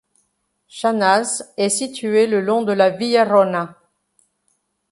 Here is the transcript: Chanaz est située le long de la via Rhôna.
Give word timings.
Chanaz 0.67 1.53
est 1.57 1.69
située 1.69 2.25
le 2.25 2.41
long 2.41 2.63
de 2.63 2.71
la 2.73 2.89
via 2.89 3.23
Rhôna. 3.23 3.77